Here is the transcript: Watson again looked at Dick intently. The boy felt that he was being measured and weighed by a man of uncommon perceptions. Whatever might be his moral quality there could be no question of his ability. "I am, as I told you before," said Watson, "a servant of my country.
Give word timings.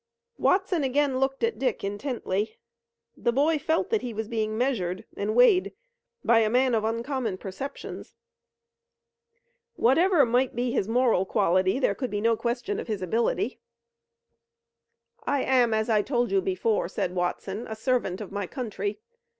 Watson 0.39 0.83
again 0.83 1.19
looked 1.19 1.43
at 1.43 1.59
Dick 1.59 1.83
intently. 1.83 2.57
The 3.15 3.31
boy 3.31 3.59
felt 3.59 3.91
that 3.91 4.01
he 4.01 4.15
was 4.15 4.27
being 4.27 4.57
measured 4.57 5.05
and 5.15 5.35
weighed 5.35 5.73
by 6.25 6.39
a 6.39 6.49
man 6.49 6.73
of 6.73 6.83
uncommon 6.83 7.37
perceptions. 7.37 8.15
Whatever 9.75 10.25
might 10.25 10.55
be 10.55 10.71
his 10.71 10.87
moral 10.87 11.23
quality 11.23 11.77
there 11.77 11.93
could 11.93 12.09
be 12.09 12.19
no 12.19 12.35
question 12.35 12.79
of 12.79 12.87
his 12.87 13.03
ability. 13.03 13.59
"I 15.27 15.43
am, 15.43 15.71
as 15.71 15.87
I 15.87 16.01
told 16.01 16.31
you 16.31 16.41
before," 16.41 16.87
said 16.89 17.13
Watson, 17.13 17.67
"a 17.67 17.75
servant 17.75 18.21
of 18.21 18.31
my 18.31 18.47
country. 18.47 18.97